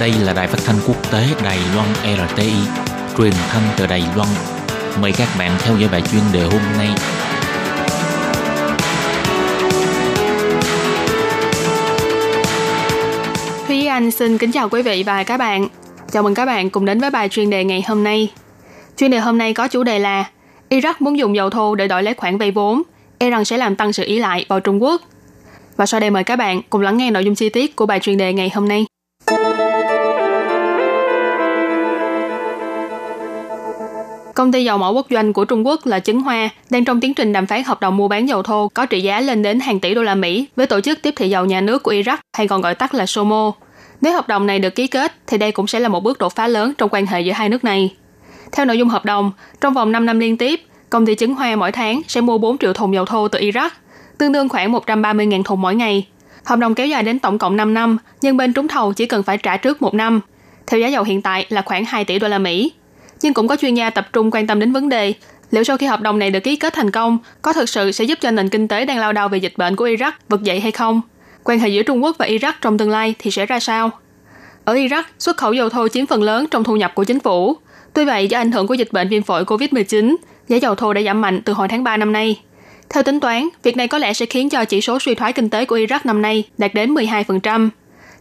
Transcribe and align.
Đây 0.00 0.12
là 0.12 0.32
đài 0.32 0.46
phát 0.46 0.58
thanh 0.64 0.76
quốc 0.86 1.12
tế 1.12 1.26
Đài 1.44 1.58
Loan 1.74 1.88
RTI, 2.28 2.52
truyền 3.18 3.32
thanh 3.48 3.62
từ 3.76 3.86
Đài 3.86 4.02
Loan. 4.16 4.28
Mời 5.00 5.12
các 5.12 5.28
bạn 5.38 5.50
theo 5.58 5.76
dõi 5.76 5.88
bài 5.92 6.02
chuyên 6.12 6.22
đề 6.32 6.42
hôm 6.42 6.60
nay. 6.78 6.88
Thúy 13.66 13.86
Anh 13.86 14.10
xin 14.10 14.38
kính 14.38 14.52
chào 14.52 14.68
quý 14.68 14.82
vị 14.82 15.02
và 15.06 15.22
các 15.22 15.36
bạn. 15.36 15.68
Chào 16.12 16.22
mừng 16.22 16.34
các 16.34 16.46
bạn 16.46 16.70
cùng 16.70 16.84
đến 16.84 17.00
với 17.00 17.10
bài 17.10 17.28
chuyên 17.28 17.50
đề 17.50 17.64
ngày 17.64 17.84
hôm 17.88 18.04
nay. 18.04 18.32
Chuyên 18.96 19.10
đề 19.10 19.18
hôm 19.18 19.38
nay 19.38 19.54
có 19.54 19.68
chủ 19.68 19.82
đề 19.82 19.98
là 19.98 20.24
Iraq 20.70 20.94
muốn 20.98 21.18
dùng 21.18 21.36
dầu 21.36 21.50
thô 21.50 21.74
để 21.74 21.88
đổi 21.88 22.02
lấy 22.02 22.14
khoản 22.14 22.38
vay 22.38 22.50
vốn, 22.50 22.82
e 23.18 23.30
rằng 23.30 23.44
sẽ 23.44 23.56
làm 23.56 23.76
tăng 23.76 23.92
sự 23.92 24.04
ý 24.04 24.18
lại 24.18 24.44
vào 24.48 24.60
Trung 24.60 24.82
Quốc. 24.82 25.02
Và 25.76 25.86
sau 25.86 26.00
đây 26.00 26.10
mời 26.10 26.24
các 26.24 26.36
bạn 26.36 26.60
cùng 26.70 26.80
lắng 26.80 26.96
nghe 26.96 27.10
nội 27.10 27.24
dung 27.24 27.34
chi 27.34 27.48
tiết 27.48 27.76
của 27.76 27.86
bài 27.86 28.00
chuyên 28.00 28.18
đề 28.18 28.32
ngày 28.32 28.50
hôm 28.54 28.68
nay. 28.68 28.86
Công 34.40 34.52
ty 34.52 34.64
dầu 34.64 34.78
mỏ 34.78 34.90
quốc 34.90 35.06
doanh 35.10 35.32
của 35.32 35.44
Trung 35.44 35.66
Quốc 35.66 35.86
là 35.86 35.98
Chứng 35.98 36.20
Hoa 36.20 36.48
đang 36.70 36.84
trong 36.84 37.00
tiến 37.00 37.14
trình 37.14 37.32
đàm 37.32 37.46
phán 37.46 37.64
hợp 37.64 37.80
đồng 37.80 37.96
mua 37.96 38.08
bán 38.08 38.28
dầu 38.28 38.42
thô 38.42 38.68
có 38.74 38.86
trị 38.86 39.00
giá 39.00 39.20
lên 39.20 39.42
đến 39.42 39.60
hàng 39.60 39.80
tỷ 39.80 39.94
đô 39.94 40.02
la 40.02 40.14
Mỹ 40.14 40.46
với 40.56 40.66
tổ 40.66 40.80
chức 40.80 41.02
tiếp 41.02 41.14
thị 41.16 41.28
dầu 41.28 41.44
nhà 41.44 41.60
nước 41.60 41.82
của 41.82 41.92
Iraq 41.92 42.16
hay 42.32 42.48
còn 42.48 42.60
gọi 42.60 42.74
tắt 42.74 42.94
là 42.94 43.06
SOMO. 43.06 43.52
Nếu 44.00 44.12
hợp 44.12 44.28
đồng 44.28 44.46
này 44.46 44.58
được 44.58 44.74
ký 44.74 44.86
kết 44.86 45.12
thì 45.26 45.38
đây 45.38 45.52
cũng 45.52 45.66
sẽ 45.66 45.80
là 45.80 45.88
một 45.88 46.02
bước 46.02 46.18
đột 46.18 46.34
phá 46.34 46.48
lớn 46.48 46.72
trong 46.78 46.88
quan 46.92 47.06
hệ 47.06 47.20
giữa 47.20 47.32
hai 47.32 47.48
nước 47.48 47.64
này. 47.64 47.94
Theo 48.52 48.66
nội 48.66 48.78
dung 48.78 48.88
hợp 48.88 49.04
đồng, 49.04 49.32
trong 49.60 49.74
vòng 49.74 49.92
5 49.92 50.06
năm 50.06 50.18
liên 50.18 50.36
tiếp, 50.36 50.60
công 50.90 51.06
ty 51.06 51.14
Chứng 51.14 51.34
Hoa 51.34 51.56
mỗi 51.56 51.72
tháng 51.72 52.02
sẽ 52.08 52.20
mua 52.20 52.38
4 52.38 52.58
triệu 52.58 52.72
thùng 52.72 52.94
dầu 52.94 53.04
thô 53.04 53.28
từ 53.28 53.38
Iraq, 53.38 53.70
tương 54.18 54.32
đương 54.32 54.48
khoảng 54.48 54.72
130.000 54.72 55.42
thùng 55.42 55.60
mỗi 55.60 55.74
ngày. 55.74 56.06
Hợp 56.44 56.58
đồng 56.58 56.74
kéo 56.74 56.86
dài 56.86 57.02
đến 57.02 57.18
tổng 57.18 57.38
cộng 57.38 57.56
5 57.56 57.74
năm, 57.74 57.98
nhưng 58.22 58.36
bên 58.36 58.52
trúng 58.52 58.68
thầu 58.68 58.92
chỉ 58.92 59.06
cần 59.06 59.22
phải 59.22 59.38
trả 59.38 59.56
trước 59.56 59.82
một 59.82 59.94
năm. 59.94 60.20
Theo 60.66 60.80
giá 60.80 60.88
dầu 60.88 61.04
hiện 61.04 61.22
tại 61.22 61.46
là 61.48 61.62
khoảng 61.62 61.84
2 61.84 62.04
tỷ 62.04 62.18
đô 62.18 62.28
la 62.28 62.38
Mỹ 62.38 62.72
nhưng 63.22 63.34
cũng 63.34 63.48
có 63.48 63.56
chuyên 63.56 63.74
gia 63.74 63.90
tập 63.90 64.08
trung 64.12 64.30
quan 64.32 64.46
tâm 64.46 64.60
đến 64.60 64.72
vấn 64.72 64.88
đề 64.88 65.14
liệu 65.50 65.64
sau 65.64 65.76
khi 65.76 65.86
hợp 65.86 66.00
đồng 66.00 66.18
này 66.18 66.30
được 66.30 66.40
ký 66.40 66.56
kết 66.56 66.74
thành 66.74 66.90
công, 66.90 67.18
có 67.42 67.52
thực 67.52 67.68
sự 67.68 67.92
sẽ 67.92 68.04
giúp 68.04 68.18
cho 68.20 68.30
nền 68.30 68.48
kinh 68.48 68.68
tế 68.68 68.84
đang 68.84 68.98
lao 68.98 69.12
đao 69.12 69.28
về 69.28 69.38
dịch 69.38 69.52
bệnh 69.56 69.76
của 69.76 69.86
Iraq 69.86 70.12
vực 70.28 70.42
dậy 70.42 70.60
hay 70.60 70.72
không? 70.72 71.00
Quan 71.44 71.58
hệ 71.58 71.68
giữa 71.68 71.82
Trung 71.82 72.04
Quốc 72.04 72.16
và 72.18 72.26
Iraq 72.26 72.52
trong 72.60 72.78
tương 72.78 72.90
lai 72.90 73.14
thì 73.18 73.30
sẽ 73.30 73.46
ra 73.46 73.60
sao? 73.60 73.90
Ở 74.64 74.74
Iraq, 74.74 75.02
xuất 75.18 75.36
khẩu 75.36 75.52
dầu 75.52 75.68
thô 75.68 75.88
chiếm 75.88 76.06
phần 76.06 76.22
lớn 76.22 76.46
trong 76.50 76.64
thu 76.64 76.76
nhập 76.76 76.92
của 76.94 77.04
chính 77.04 77.20
phủ. 77.20 77.56
Tuy 77.94 78.04
vậy, 78.04 78.28
do 78.28 78.38
ảnh 78.38 78.52
hưởng 78.52 78.66
của 78.66 78.74
dịch 78.74 78.92
bệnh 78.92 79.08
viêm 79.08 79.22
phổi 79.22 79.44
COVID-19, 79.44 80.16
giá 80.48 80.56
dầu 80.56 80.74
thô 80.74 80.92
đã 80.92 81.02
giảm 81.02 81.20
mạnh 81.20 81.42
từ 81.44 81.52
hồi 81.52 81.68
tháng 81.68 81.84
3 81.84 81.96
năm 81.96 82.12
nay. 82.12 82.40
Theo 82.88 83.02
tính 83.02 83.20
toán, 83.20 83.48
việc 83.62 83.76
này 83.76 83.88
có 83.88 83.98
lẽ 83.98 84.12
sẽ 84.12 84.26
khiến 84.26 84.48
cho 84.48 84.64
chỉ 84.64 84.80
số 84.80 84.98
suy 84.98 85.14
thoái 85.14 85.32
kinh 85.32 85.50
tế 85.50 85.64
của 85.64 85.76
Iraq 85.76 86.00
năm 86.04 86.22
nay 86.22 86.44
đạt 86.58 86.74
đến 86.74 86.94
12%. 86.94 87.68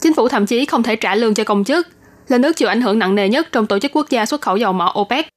Chính 0.01 0.13
phủ 0.13 0.27
thậm 0.27 0.45
chí 0.45 0.65
không 0.65 0.83
thể 0.83 0.95
trả 0.95 1.15
lương 1.15 1.33
cho 1.33 1.43
công 1.43 1.63
chức, 1.63 1.87
là 2.31 2.37
nước 2.37 2.57
chịu 2.57 2.67
ảnh 2.67 2.81
hưởng 2.81 2.99
nặng 2.99 3.15
nề 3.15 3.29
nhất 3.29 3.47
trong 3.51 3.67
tổ 3.67 3.79
chức 3.79 3.91
quốc 3.95 4.09
gia 4.09 4.25
xuất 4.25 4.41
khẩu 4.41 4.57
dầu 4.57 4.73
mỏ 4.73 4.93
OPEC. 4.99 5.27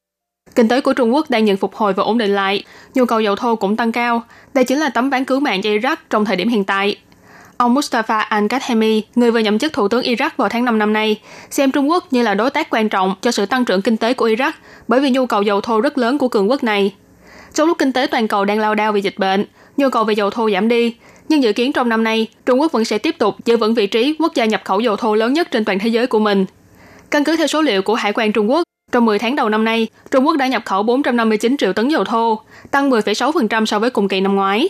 Kinh 0.55 0.67
tế 0.67 0.81
của 0.81 0.93
Trung 0.93 1.13
Quốc 1.13 1.29
đang 1.29 1.47
dần 1.47 1.57
phục 1.57 1.75
hồi 1.75 1.93
và 1.93 2.03
ổn 2.03 2.17
định 2.17 2.35
lại, 2.35 2.63
nhu 2.95 3.05
cầu 3.05 3.19
dầu 3.19 3.35
thô 3.35 3.55
cũng 3.55 3.75
tăng 3.75 3.91
cao. 3.91 4.23
Đây 4.53 4.63
chính 4.63 4.79
là 4.79 4.89
tấm 4.89 5.09
ván 5.09 5.25
cứu 5.25 5.39
mạng 5.39 5.61
cho 5.61 5.69
Iraq 5.69 5.95
trong 6.09 6.25
thời 6.25 6.35
điểm 6.35 6.47
hiện 6.47 6.63
tại. 6.63 6.95
Ông 7.57 7.75
Mustafa 7.75 8.25
al-Kadhemi, 8.29 9.01
người 9.15 9.31
vừa 9.31 9.39
nhậm 9.39 9.59
chức 9.59 9.73
thủ 9.73 9.87
tướng 9.87 10.03
Iraq 10.03 10.29
vào 10.37 10.49
tháng 10.49 10.65
5 10.65 10.79
năm 10.79 10.93
nay, 10.93 11.21
xem 11.49 11.71
Trung 11.71 11.89
Quốc 11.89 12.13
như 12.13 12.21
là 12.21 12.33
đối 12.33 12.49
tác 12.49 12.69
quan 12.69 12.89
trọng 12.89 13.15
cho 13.21 13.31
sự 13.31 13.45
tăng 13.45 13.65
trưởng 13.65 13.81
kinh 13.81 13.97
tế 13.97 14.13
của 14.13 14.27
Iraq 14.27 14.51
bởi 14.87 14.99
vì 14.99 15.09
nhu 15.09 15.25
cầu 15.25 15.41
dầu 15.41 15.61
thô 15.61 15.81
rất 15.81 15.97
lớn 15.97 16.17
của 16.17 16.27
cường 16.27 16.49
quốc 16.49 16.63
này. 16.63 16.93
Trong 17.53 17.67
lúc 17.67 17.77
kinh 17.77 17.91
tế 17.91 18.07
toàn 18.07 18.27
cầu 18.27 18.45
đang 18.45 18.59
lao 18.59 18.75
đao 18.75 18.91
vì 18.91 19.01
dịch 19.01 19.19
bệnh, 19.19 19.45
nhu 19.77 19.89
cầu 19.89 20.03
về 20.03 20.13
dầu 20.13 20.29
thô 20.29 20.49
giảm 20.51 20.67
đi, 20.67 20.95
nhưng 21.29 21.43
dự 21.43 21.53
kiến 21.53 21.73
trong 21.73 21.89
năm 21.89 22.03
nay, 22.03 22.27
Trung 22.45 22.61
Quốc 22.61 22.71
vẫn 22.71 22.85
sẽ 22.85 22.97
tiếp 22.97 23.15
tục 23.17 23.35
giữ 23.45 23.57
vững 23.57 23.73
vị 23.73 23.87
trí 23.87 24.15
quốc 24.19 24.35
gia 24.35 24.45
nhập 24.45 24.61
khẩu 24.65 24.79
dầu 24.79 24.95
thô 24.95 25.15
lớn 25.15 25.33
nhất 25.33 25.51
trên 25.51 25.65
toàn 25.65 25.79
thế 25.79 25.89
giới 25.89 26.07
của 26.07 26.19
mình. 26.19 26.45
Căn 27.13 27.23
cứ 27.23 27.35
theo 27.35 27.47
số 27.47 27.61
liệu 27.61 27.81
của 27.81 27.95
Hải 27.95 28.13
quan 28.13 28.31
Trung 28.31 28.51
Quốc, 28.51 28.63
trong 28.91 29.05
10 29.05 29.19
tháng 29.19 29.35
đầu 29.35 29.49
năm 29.49 29.65
nay, 29.65 29.87
Trung 30.11 30.25
Quốc 30.27 30.37
đã 30.37 30.47
nhập 30.47 30.61
khẩu 30.65 30.83
459 30.83 31.57
triệu 31.57 31.73
tấn 31.73 31.87
dầu 31.87 32.03
thô, 32.03 32.39
tăng 32.71 32.89
10,6% 32.89 33.65
so 33.65 33.79
với 33.79 33.89
cùng 33.89 34.07
kỳ 34.07 34.21
năm 34.21 34.35
ngoái. 34.35 34.69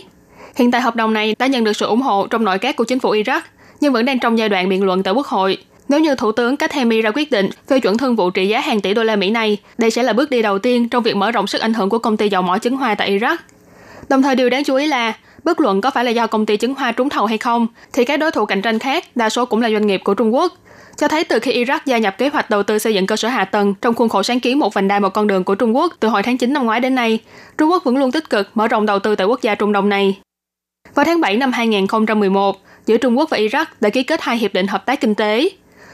Hiện 0.56 0.70
tại 0.70 0.80
hợp 0.80 0.96
đồng 0.96 1.12
này 1.12 1.36
đã 1.38 1.46
nhận 1.46 1.64
được 1.64 1.72
sự 1.72 1.86
ủng 1.86 2.02
hộ 2.02 2.26
trong 2.26 2.44
nội 2.44 2.58
các 2.58 2.76
của 2.76 2.84
chính 2.84 2.98
phủ 2.98 3.14
Iraq, 3.14 3.40
nhưng 3.80 3.92
vẫn 3.92 4.04
đang 4.04 4.18
trong 4.18 4.38
giai 4.38 4.48
đoạn 4.48 4.68
biện 4.68 4.84
luận 4.84 5.02
tại 5.02 5.14
Quốc 5.14 5.26
hội. 5.26 5.58
Nếu 5.88 6.00
như 6.00 6.14
Thủ 6.14 6.32
tướng 6.32 6.56
Kathemi 6.56 7.02
ra 7.02 7.10
quyết 7.14 7.30
định 7.30 7.50
phê 7.68 7.80
chuẩn 7.80 7.98
thương 7.98 8.16
vụ 8.16 8.30
trị 8.30 8.48
giá 8.48 8.60
hàng 8.60 8.80
tỷ 8.80 8.94
đô 8.94 9.02
la 9.02 9.16
Mỹ 9.16 9.30
này, 9.30 9.58
đây 9.78 9.90
sẽ 9.90 10.02
là 10.02 10.12
bước 10.12 10.30
đi 10.30 10.42
đầu 10.42 10.58
tiên 10.58 10.88
trong 10.88 11.02
việc 11.02 11.16
mở 11.16 11.30
rộng 11.30 11.46
sức 11.46 11.60
ảnh 11.60 11.74
hưởng 11.74 11.90
của 11.90 11.98
công 11.98 12.16
ty 12.16 12.28
dầu 12.28 12.42
mỏ 12.42 12.58
chứng 12.58 12.76
hoa 12.76 12.94
tại 12.94 13.18
Iraq. 13.18 13.36
Đồng 14.08 14.22
thời 14.22 14.36
điều 14.36 14.50
đáng 14.50 14.64
chú 14.64 14.74
ý 14.74 14.86
là, 14.86 15.12
bất 15.44 15.60
luận 15.60 15.80
có 15.80 15.90
phải 15.90 16.04
là 16.04 16.10
do 16.10 16.26
công 16.26 16.46
ty 16.46 16.56
chứng 16.56 16.74
hoa 16.74 16.92
trúng 16.92 17.08
thầu 17.08 17.26
hay 17.26 17.38
không, 17.38 17.66
thì 17.92 18.04
các 18.04 18.16
đối 18.16 18.30
thủ 18.30 18.46
cạnh 18.46 18.62
tranh 18.62 18.78
khác 18.78 19.04
đa 19.14 19.28
số 19.28 19.46
cũng 19.46 19.62
là 19.62 19.70
doanh 19.70 19.86
nghiệp 19.86 20.00
của 20.04 20.14
Trung 20.14 20.34
Quốc 20.34 20.52
cho 20.96 21.08
thấy 21.08 21.24
từ 21.24 21.38
khi 21.38 21.64
Iraq 21.64 21.78
gia 21.84 21.98
nhập 21.98 22.18
kế 22.18 22.28
hoạch 22.28 22.50
đầu 22.50 22.62
tư 22.62 22.78
xây 22.78 22.94
dựng 22.94 23.06
cơ 23.06 23.16
sở 23.16 23.28
hạ 23.28 23.44
tầng 23.44 23.74
trong 23.82 23.94
khuôn 23.94 24.08
khổ 24.08 24.22
sáng 24.22 24.40
kiến 24.40 24.58
một 24.58 24.74
vành 24.74 24.88
đai 24.88 25.00
một 25.00 25.08
con 25.08 25.26
đường 25.26 25.44
của 25.44 25.54
Trung 25.54 25.76
Quốc 25.76 25.92
từ 26.00 26.08
hồi 26.08 26.22
tháng 26.22 26.38
9 26.38 26.52
năm 26.52 26.64
ngoái 26.64 26.80
đến 26.80 26.94
nay, 26.94 27.18
Trung 27.58 27.70
Quốc 27.70 27.84
vẫn 27.84 27.96
luôn 27.96 28.12
tích 28.12 28.30
cực 28.30 28.50
mở 28.54 28.68
rộng 28.68 28.86
đầu 28.86 28.98
tư 28.98 29.16
tại 29.16 29.26
quốc 29.26 29.42
gia 29.42 29.54
Trung 29.54 29.72
Đông 29.72 29.88
này. 29.88 30.18
Vào 30.94 31.04
tháng 31.04 31.20
7 31.20 31.36
năm 31.36 31.52
2011, 31.52 32.56
giữa 32.86 32.96
Trung 32.96 33.18
Quốc 33.18 33.30
và 33.30 33.38
Iraq 33.38 33.64
đã 33.80 33.88
ký 33.88 34.02
kết 34.02 34.20
hai 34.22 34.38
hiệp 34.38 34.54
định 34.54 34.66
hợp 34.66 34.86
tác 34.86 35.00
kinh 35.00 35.14
tế. 35.14 35.48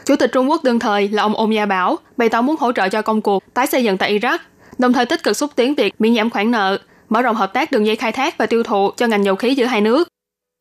Chủ 0.04 0.16
tịch 0.16 0.32
Trung 0.32 0.50
Quốc 0.50 0.64
đương 0.64 0.78
thời 0.78 1.08
là 1.08 1.22
ông 1.22 1.34
Ôn 1.34 1.50
Gia 1.50 1.66
Bảo 1.66 1.98
bày 2.16 2.28
tỏ 2.28 2.42
muốn 2.42 2.56
hỗ 2.58 2.72
trợ 2.72 2.88
cho 2.88 3.02
công 3.02 3.20
cuộc 3.20 3.54
tái 3.54 3.66
xây 3.66 3.84
dựng 3.84 3.98
tại 3.98 4.18
Iraq, 4.18 4.38
đồng 4.78 4.92
thời 4.92 5.06
tích 5.06 5.22
cực 5.22 5.36
xúc 5.36 5.50
tiến 5.56 5.74
việc 5.74 5.94
miễn 5.98 6.16
giảm 6.16 6.30
khoản 6.30 6.50
nợ, 6.50 6.78
mở 7.10 7.22
rộng 7.22 7.36
hợp 7.36 7.52
tác 7.52 7.72
đường 7.72 7.86
dây 7.86 7.96
khai 7.96 8.12
thác 8.12 8.38
và 8.38 8.46
tiêu 8.46 8.62
thụ 8.62 8.90
cho 8.96 9.06
ngành 9.06 9.24
dầu 9.24 9.36
khí 9.36 9.54
giữa 9.54 9.66
hai 9.66 9.80
nước. 9.80 10.08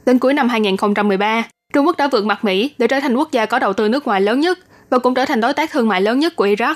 Đến 0.05 0.19
cuối 0.19 0.33
năm 0.33 0.49
2013, 0.49 1.43
Trung 1.73 1.85
Quốc 1.85 1.97
đã 1.97 2.07
vượt 2.07 2.25
mặt 2.25 2.45
Mỹ 2.45 2.71
để 2.77 2.87
trở 2.87 2.99
thành 2.99 3.15
quốc 3.15 3.31
gia 3.31 3.45
có 3.45 3.59
đầu 3.59 3.73
tư 3.73 3.89
nước 3.89 4.05
ngoài 4.05 4.21
lớn 4.21 4.39
nhất 4.39 4.59
và 4.89 4.99
cũng 4.99 5.13
trở 5.13 5.25
thành 5.25 5.41
đối 5.41 5.53
tác 5.53 5.71
thương 5.71 5.87
mại 5.87 6.01
lớn 6.01 6.19
nhất 6.19 6.35
của 6.35 6.45
Iraq. 6.45 6.75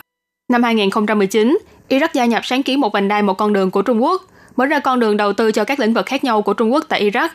Năm 0.52 0.64
2019, 0.64 1.58
Iraq 1.90 2.08
gia 2.14 2.26
nhập 2.26 2.46
sáng 2.46 2.64
kiến 2.64 2.80
một 2.80 2.94
vành 2.94 3.08
đai 3.08 3.22
một 3.22 3.34
con 3.34 3.54
đường 3.54 3.72
của 3.72 3.82
Trung 3.82 4.04
Quốc, 4.04 4.22
mở 4.56 4.66
ra 4.66 4.80
con 4.80 5.00
đường 5.00 5.18
đầu 5.18 5.34
tư 5.34 5.52
cho 5.52 5.64
các 5.64 5.80
lĩnh 5.80 5.94
vực 5.94 6.06
khác 6.06 6.24
nhau 6.24 6.42
của 6.42 6.54
Trung 6.54 6.74
Quốc 6.74 6.86
tại 6.90 7.10
Iraq. 7.12 7.30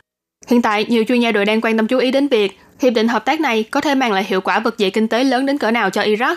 Hiện 0.48 0.62
tại, 0.62 0.86
nhiều 0.88 1.04
chuyên 1.08 1.20
gia 1.20 1.32
đội 1.32 1.44
đang 1.44 1.60
quan 1.60 1.76
tâm 1.76 1.86
chú 1.86 1.98
ý 1.98 2.10
đến 2.10 2.28
việc 2.28 2.58
hiệp 2.80 2.94
định 2.94 3.08
hợp 3.08 3.24
tác 3.24 3.40
này 3.40 3.62
có 3.62 3.80
thể 3.80 3.94
mang 3.94 4.12
lại 4.12 4.24
hiệu 4.28 4.40
quả 4.40 4.60
vực 4.60 4.78
dậy 4.78 4.90
kinh 4.90 5.08
tế 5.08 5.24
lớn 5.24 5.46
đến 5.46 5.58
cỡ 5.58 5.70
nào 5.70 5.90
cho 5.90 6.02
Iraq. 6.02 6.36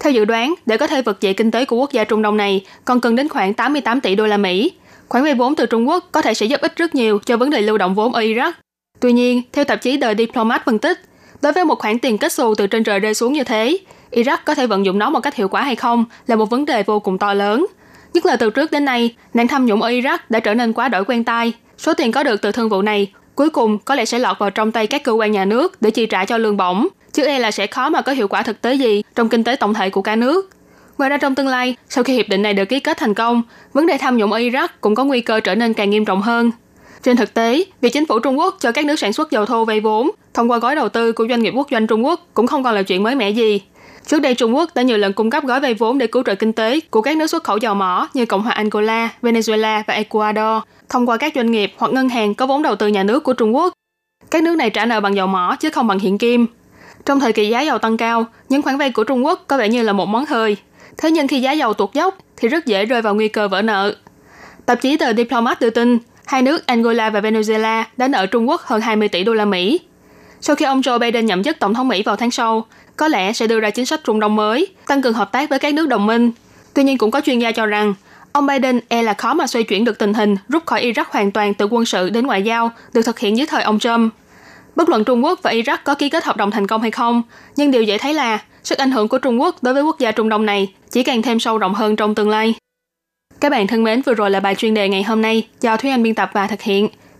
Theo 0.00 0.12
dự 0.12 0.24
đoán, 0.24 0.54
để 0.66 0.76
có 0.76 0.86
thể 0.86 1.02
vực 1.02 1.20
dậy 1.20 1.34
kinh 1.34 1.50
tế 1.50 1.64
của 1.64 1.76
quốc 1.76 1.92
gia 1.92 2.04
Trung 2.04 2.22
Đông 2.22 2.36
này 2.36 2.66
còn 2.84 3.00
cần 3.00 3.16
đến 3.16 3.28
khoảng 3.28 3.54
88 3.54 4.00
tỷ 4.00 4.14
đô 4.14 4.26
la 4.26 4.36
Mỹ. 4.36 4.72
Khoản 5.08 5.24
vay 5.24 5.34
vốn 5.34 5.54
từ 5.54 5.66
Trung 5.66 5.88
Quốc 5.88 6.08
có 6.12 6.22
thể 6.22 6.34
sẽ 6.34 6.46
giúp 6.46 6.60
ích 6.60 6.76
rất 6.76 6.94
nhiều 6.94 7.18
cho 7.26 7.36
vấn 7.36 7.50
đề 7.50 7.62
lưu 7.62 7.78
động 7.78 7.94
vốn 7.94 8.12
ở 8.12 8.20
Iraq. 8.20 8.52
Tuy 9.00 9.12
nhiên, 9.12 9.42
theo 9.52 9.64
tạp 9.64 9.82
chí 9.82 10.00
The 10.00 10.14
Diplomat 10.14 10.64
phân 10.64 10.78
tích, 10.78 11.00
đối 11.42 11.52
với 11.52 11.64
một 11.64 11.78
khoản 11.78 11.98
tiền 11.98 12.18
kết 12.18 12.32
xù 12.32 12.54
từ 12.54 12.66
trên 12.66 12.84
trời 12.84 13.00
rơi 13.00 13.14
xuống 13.14 13.32
như 13.32 13.44
thế, 13.44 13.78
Iraq 14.10 14.36
có 14.44 14.54
thể 14.54 14.66
vận 14.66 14.84
dụng 14.86 14.98
nó 14.98 15.10
một 15.10 15.20
cách 15.20 15.34
hiệu 15.34 15.48
quả 15.48 15.62
hay 15.62 15.76
không 15.76 16.04
là 16.26 16.36
một 16.36 16.50
vấn 16.50 16.64
đề 16.64 16.82
vô 16.82 17.00
cùng 17.00 17.18
to 17.18 17.34
lớn. 17.34 17.66
Nhất 18.14 18.26
là 18.26 18.36
từ 18.36 18.50
trước 18.50 18.72
đến 18.72 18.84
nay, 18.84 19.14
nạn 19.34 19.48
tham 19.48 19.66
nhũng 19.66 19.82
ở 19.82 19.90
Iraq 19.90 20.18
đã 20.28 20.40
trở 20.40 20.54
nên 20.54 20.72
quá 20.72 20.88
đổi 20.88 21.04
quen 21.04 21.24
tai. 21.24 21.52
Số 21.78 21.94
tiền 21.94 22.12
có 22.12 22.22
được 22.22 22.42
từ 22.42 22.52
thương 22.52 22.68
vụ 22.68 22.82
này 22.82 23.12
cuối 23.34 23.50
cùng 23.50 23.78
có 23.78 23.94
lẽ 23.94 24.04
sẽ 24.04 24.18
lọt 24.18 24.38
vào 24.38 24.50
trong 24.50 24.72
tay 24.72 24.86
các 24.86 25.04
cơ 25.04 25.12
quan 25.12 25.32
nhà 25.32 25.44
nước 25.44 25.82
để 25.82 25.90
chi 25.90 26.06
trả 26.06 26.24
cho 26.24 26.38
lương 26.38 26.56
bổng, 26.56 26.88
chứ 27.12 27.26
e 27.26 27.38
là 27.38 27.50
sẽ 27.50 27.66
khó 27.66 27.88
mà 27.88 28.02
có 28.02 28.12
hiệu 28.12 28.28
quả 28.28 28.42
thực 28.42 28.60
tế 28.60 28.74
gì 28.74 29.02
trong 29.14 29.28
kinh 29.28 29.44
tế 29.44 29.56
tổng 29.56 29.74
thể 29.74 29.90
của 29.90 30.02
cả 30.02 30.16
nước. 30.16 30.50
Ngoài 30.98 31.10
ra 31.10 31.16
trong 31.16 31.34
tương 31.34 31.48
lai, 31.48 31.76
sau 31.88 32.04
khi 32.04 32.14
hiệp 32.14 32.28
định 32.28 32.42
này 32.42 32.54
được 32.54 32.64
ký 32.64 32.80
kết 32.80 32.98
thành 32.98 33.14
công, 33.14 33.42
vấn 33.72 33.86
đề 33.86 33.98
tham 33.98 34.16
nhũng 34.16 34.32
ở 34.32 34.38
Iraq 34.38 34.68
cũng 34.80 34.94
có 34.94 35.04
nguy 35.04 35.20
cơ 35.20 35.40
trở 35.40 35.54
nên 35.54 35.74
càng 35.74 35.90
nghiêm 35.90 36.04
trọng 36.04 36.22
hơn. 36.22 36.50
Trên 37.02 37.16
thực 37.16 37.34
tế, 37.34 37.64
việc 37.80 37.92
chính 37.92 38.06
phủ 38.06 38.18
Trung 38.18 38.38
Quốc 38.38 38.56
cho 38.60 38.72
các 38.72 38.84
nước 38.84 38.98
sản 38.98 39.12
xuất 39.12 39.30
dầu 39.30 39.46
thô 39.46 39.64
vay 39.64 39.80
vốn 39.80 40.10
thông 40.34 40.50
qua 40.50 40.58
gói 40.58 40.76
đầu 40.76 40.88
tư 40.88 41.12
của 41.12 41.26
doanh 41.28 41.42
nghiệp 41.42 41.52
quốc 41.56 41.68
doanh 41.70 41.86
Trung 41.86 42.04
Quốc 42.04 42.20
cũng 42.34 42.46
không 42.46 42.64
còn 42.64 42.74
là 42.74 42.82
chuyện 42.82 43.02
mới 43.02 43.14
mẻ 43.14 43.30
gì. 43.30 43.60
Trước 44.06 44.18
đây 44.18 44.34
Trung 44.34 44.56
Quốc 44.56 44.70
đã 44.74 44.82
nhiều 44.82 44.98
lần 44.98 45.12
cung 45.12 45.30
cấp 45.30 45.44
gói 45.44 45.60
vay 45.60 45.74
vốn 45.74 45.98
để 45.98 46.06
cứu 46.06 46.22
trợ 46.22 46.34
kinh 46.34 46.52
tế 46.52 46.80
của 46.80 47.02
các 47.02 47.16
nước 47.16 47.26
xuất 47.26 47.44
khẩu 47.44 47.56
dầu 47.56 47.74
mỏ 47.74 48.08
như 48.14 48.26
Cộng 48.26 48.42
hòa 48.42 48.52
Angola, 48.52 49.08
Venezuela 49.22 49.82
và 49.86 49.94
Ecuador 49.94 50.62
thông 50.88 51.08
qua 51.08 51.16
các 51.16 51.32
doanh 51.34 51.50
nghiệp 51.50 51.72
hoặc 51.76 51.92
ngân 51.92 52.08
hàng 52.08 52.34
có 52.34 52.46
vốn 52.46 52.62
đầu 52.62 52.76
tư 52.76 52.86
nhà 52.86 53.02
nước 53.02 53.24
của 53.24 53.32
Trung 53.32 53.56
Quốc. 53.56 53.72
Các 54.30 54.42
nước 54.42 54.56
này 54.56 54.70
trả 54.70 54.86
nợ 54.86 55.00
bằng 55.00 55.16
dầu 55.16 55.26
mỏ 55.26 55.56
chứ 55.60 55.70
không 55.70 55.86
bằng 55.86 55.98
hiện 55.98 56.18
kim. 56.18 56.46
Trong 57.06 57.20
thời 57.20 57.32
kỳ 57.32 57.48
giá 57.48 57.60
dầu 57.60 57.78
tăng 57.78 57.96
cao, 57.96 58.26
những 58.48 58.62
khoản 58.62 58.78
vay 58.78 58.90
của 58.90 59.04
Trung 59.04 59.24
Quốc 59.24 59.44
có 59.46 59.58
vẻ 59.58 59.68
như 59.68 59.82
là 59.82 59.92
một 59.92 60.06
món 60.06 60.24
hời. 60.26 60.56
Thế 60.98 61.10
nhưng 61.10 61.28
khi 61.28 61.40
giá 61.40 61.52
dầu 61.52 61.74
tụt 61.74 61.92
dốc 61.92 62.18
thì 62.36 62.48
rất 62.48 62.66
dễ 62.66 62.84
rơi 62.84 63.02
vào 63.02 63.14
nguy 63.14 63.28
cơ 63.28 63.48
vỡ 63.48 63.62
nợ. 63.62 63.94
Tạp 64.66 64.80
chí 64.80 64.96
tờ 64.96 65.12
Diplomat 65.12 65.60
đưa 65.60 65.70
tin, 65.70 65.98
hai 66.26 66.42
nước 66.42 66.66
Angola 66.66 67.10
và 67.10 67.20
Venezuela 67.20 67.84
đã 67.96 68.08
nợ 68.08 68.26
Trung 68.26 68.48
Quốc 68.48 68.60
hơn 68.60 68.80
20 68.80 69.08
tỷ 69.08 69.24
đô 69.24 69.34
la 69.34 69.44
Mỹ. 69.44 69.80
Sau 70.40 70.56
khi 70.56 70.64
ông 70.64 70.80
Joe 70.80 70.98
Biden 70.98 71.26
nhậm 71.26 71.42
chức 71.42 71.58
tổng 71.58 71.74
thống 71.74 71.88
Mỹ 71.88 72.02
vào 72.02 72.16
tháng 72.16 72.30
sau, 72.30 72.66
có 72.96 73.08
lẽ 73.08 73.32
sẽ 73.32 73.46
đưa 73.46 73.60
ra 73.60 73.70
chính 73.70 73.86
sách 73.86 74.00
Trung 74.04 74.20
Đông 74.20 74.36
mới, 74.36 74.66
tăng 74.86 75.02
cường 75.02 75.14
hợp 75.14 75.32
tác 75.32 75.50
với 75.50 75.58
các 75.58 75.74
nước 75.74 75.88
đồng 75.88 76.06
minh. 76.06 76.30
Tuy 76.74 76.84
nhiên 76.84 76.98
cũng 76.98 77.10
có 77.10 77.20
chuyên 77.20 77.38
gia 77.38 77.52
cho 77.52 77.66
rằng, 77.66 77.94
ông 78.32 78.46
Biden 78.46 78.80
e 78.88 79.02
là 79.02 79.14
khó 79.14 79.34
mà 79.34 79.46
xoay 79.46 79.62
chuyển 79.62 79.84
được 79.84 79.98
tình 79.98 80.14
hình 80.14 80.36
rút 80.48 80.66
khỏi 80.66 80.82
Iraq 80.92 81.04
hoàn 81.10 81.30
toàn 81.30 81.54
từ 81.54 81.66
quân 81.70 81.84
sự 81.84 82.10
đến 82.10 82.26
ngoại 82.26 82.42
giao 82.42 82.70
được 82.92 83.02
thực 83.02 83.18
hiện 83.18 83.36
dưới 83.36 83.46
thời 83.46 83.62
ông 83.62 83.78
Trump. 83.78 84.14
Bất 84.76 84.88
luận 84.88 85.04
Trung 85.04 85.24
Quốc 85.24 85.40
và 85.42 85.50
Iraq 85.50 85.78
có 85.84 85.94
ký 85.94 86.08
kết 86.08 86.24
hợp 86.24 86.36
đồng 86.36 86.50
thành 86.50 86.66
công 86.66 86.82
hay 86.82 86.90
không, 86.90 87.22
nhưng 87.56 87.70
điều 87.70 87.82
dễ 87.82 87.98
thấy 87.98 88.14
là 88.14 88.38
sức 88.64 88.78
ảnh 88.78 88.90
hưởng 88.90 89.08
của 89.08 89.18
Trung 89.18 89.40
Quốc 89.40 89.62
đối 89.62 89.74
với 89.74 89.82
quốc 89.82 89.98
gia 89.98 90.12
Trung 90.12 90.28
Đông 90.28 90.46
này 90.46 90.74
chỉ 90.90 91.02
càng 91.02 91.22
thêm 91.22 91.40
sâu 91.40 91.58
rộng 91.58 91.74
hơn 91.74 91.96
trong 91.96 92.14
tương 92.14 92.30
lai. 92.30 92.54
Các 93.40 93.50
bạn 93.50 93.66
thân 93.66 93.84
mến, 93.84 94.02
vừa 94.02 94.14
rồi 94.14 94.30
là 94.30 94.40
bài 94.40 94.54
chuyên 94.54 94.74
đề 94.74 94.88
ngày 94.88 95.02
hôm 95.02 95.22
nay 95.22 95.48
do 95.60 95.76
Thúy 95.76 95.90
Anh 95.90 96.02
biên 96.02 96.14
tập 96.14 96.30
và 96.32 96.46
thực 96.46 96.62
hiện. 96.62 96.88